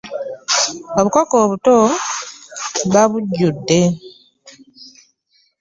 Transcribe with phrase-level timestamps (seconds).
[0.99, 1.73] Obukoko obuto
[2.93, 3.81] babujjudde.